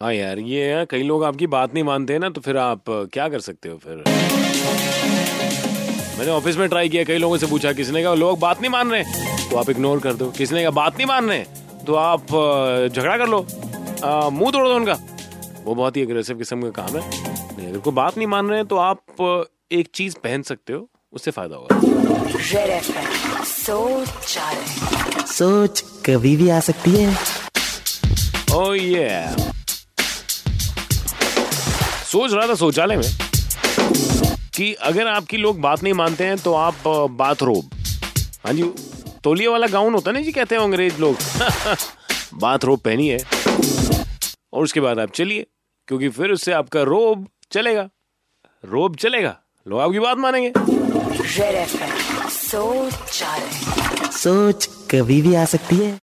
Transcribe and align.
हाँ 0.00 0.12
यार 0.14 0.38
ये 0.38 0.64
है 0.64 0.84
कई 0.90 1.02
लोग 1.02 1.22
आपकी 1.24 1.46
बात 1.52 1.72
नहीं 1.74 1.84
मानते 1.84 2.12
हैं 2.12 2.20
ना 2.20 2.28
तो 2.30 2.40
फिर 2.40 2.56
आप 2.56 2.82
क्या 3.12 3.28
कर 3.28 3.40
सकते 3.40 3.68
हो 3.68 3.76
फिर? 3.76 3.96
मैंने 6.18 6.30
ऑफ़िस 6.32 6.56
में 6.56 6.68
ट्राई 6.68 6.88
किया 6.88 7.02
कई 7.04 7.18
लोगों 7.18 7.36
से 7.38 7.46
पूछा 7.46 7.72
किसी 7.72 7.92
ने 7.92 8.02
कहा? 8.02 8.12
लोग 8.14 8.38
बात 8.40 8.60
नहीं 8.60 8.70
मान 8.70 8.90
रहे 8.90 9.02
तो 9.50 9.56
आप 9.56 9.70
इग्नोर 9.70 10.00
कर 10.00 10.12
दो। 10.12 10.30
किसी 10.30 10.54
ने 10.54 10.62
कहा? 10.62 10.70
बात 10.70 10.96
नहीं 10.96 11.06
मान 11.06 11.28
रहे 11.28 11.44
तो 11.86 11.94
आप 11.94 12.26
झगड़ा 12.92 13.16
कर 13.16 13.28
लो। 13.28 13.40
मुँह 14.30 14.50
तोड़ 14.50 14.66
दो 14.68 14.74
उनका। 14.74 14.98
वो 15.64 15.74
बहुत 15.74 15.96
ही 15.96 16.02
अग्रेसिव 16.02 16.38
किस्म 16.38 16.70
का 16.70 16.82
काम 16.82 16.98
है। 16.98 17.08
नहीं 17.56 17.68
अगर 17.68 17.78
कोई 17.78 17.92
बात 17.92 18.16
नहीं 18.18 18.26
मान 18.28 18.48
रहे 18.48 18.58
हैं 18.58 18.66
तो 18.66 18.76
आप 18.76 19.46
एक 19.72 19.88
चीज़ 19.94 20.16
पहन 20.24 20.42
सकते 20.42 20.72
हो 20.72 20.88
उससे 21.14 21.30
फ़ायदा 21.30 21.56
होगा। 21.56 21.80
सोच 23.44 24.38
सोच 25.28 25.84
कभी 26.06 26.36
भी 26.36 26.48
आ 26.48 26.60
सकती 26.60 26.96
है। 26.96 27.16
ओह 28.54 28.76
ये 28.76 29.08
सोच 32.12 32.32
रहा 32.32 32.48
था 32.48 32.54
शौचालय 32.54 32.96
में 32.96 33.08
कि 34.54 34.72
अगर 34.74 35.06
आपकी 35.06 35.36
लोग 35.36 35.60
बात 35.60 35.82
नहीं 35.82 35.94
मानते 35.94 36.24
हैं 36.24 36.38
तो 36.38 36.52
आप 36.54 36.74
बाथरोब 37.10 37.70
हाँ 38.44 38.52
जी 38.52 38.62
तौलिया 39.24 39.50
वाला 39.50 39.66
गाउन 39.66 39.94
होता 39.94 40.10
है 40.10 40.16
ना 40.16 40.22
जी 40.22 40.32
कहते 40.32 40.54
हैं 40.54 40.62
अंग्रेज़ 40.62 40.98
लोग? 40.98 41.16
बाथरोब 42.34 42.78
पहनिए 42.78 43.18
और 44.52 44.62
उसके 44.62 44.80
बाद 44.80 44.98
आप 44.98 45.10
चलिए 45.10 45.46
क्योंकि 45.88 46.08
फिर 46.08 46.30
उससे 46.30 46.52
आपका 46.52 46.82
रोब 46.82 47.26
चलेगा। 47.52 47.88
रोब 48.64 48.96
चलेगा। 48.96 49.36
लोग 49.68 49.80
आपकी 49.80 49.98
बात 49.98 50.16
मानेंगे। 50.16 50.52
सोच 54.10 54.68
कभी 54.90 55.22
भी 55.22 55.34
आ 55.34 55.44
सकती 55.44 55.76
है। 55.76 55.96